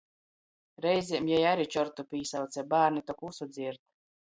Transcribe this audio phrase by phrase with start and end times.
[0.85, 3.87] Reizem jei ari čortu pīsauce, bārni tok vysu dzierd.